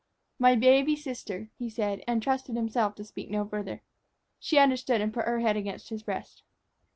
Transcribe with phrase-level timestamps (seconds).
[0.39, 3.83] "My baby sister!" he said, and trusted himself to speak no further.
[4.39, 6.41] She understood, and put her head against his breast.